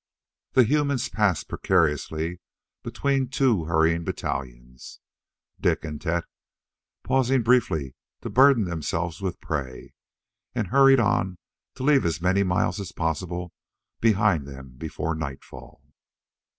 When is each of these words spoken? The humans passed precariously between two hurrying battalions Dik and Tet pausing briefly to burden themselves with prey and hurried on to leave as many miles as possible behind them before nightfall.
The 0.53 0.63
humans 0.63 1.09
passed 1.09 1.47
precariously 1.47 2.39
between 2.81 3.27
two 3.27 3.65
hurrying 3.65 4.03
battalions 4.03 4.99
Dik 5.59 5.85
and 5.85 6.01
Tet 6.01 6.25
pausing 7.03 7.43
briefly 7.43 7.93
to 8.21 8.31
burden 8.31 8.63
themselves 8.63 9.21
with 9.21 9.39
prey 9.41 9.93
and 10.55 10.69
hurried 10.69 10.99
on 10.99 11.37
to 11.75 11.83
leave 11.83 12.03
as 12.03 12.19
many 12.19 12.41
miles 12.41 12.79
as 12.79 12.91
possible 12.91 13.53
behind 13.99 14.47
them 14.47 14.73
before 14.75 15.13
nightfall. 15.13 15.83